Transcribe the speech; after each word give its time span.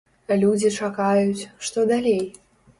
Людзі 0.43 0.71
чакаюць, 0.79 1.47
што 1.69 1.87
далей? 1.95 2.21